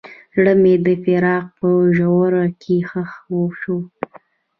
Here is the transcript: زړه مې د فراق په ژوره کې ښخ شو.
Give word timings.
زړه 0.35 0.53
مې 0.61 0.73
د 0.85 0.87
فراق 1.03 1.45
په 1.57 1.67
ژوره 1.95 2.45
کې 2.61 2.75
ښخ 2.89 3.11
شو. 3.61 3.77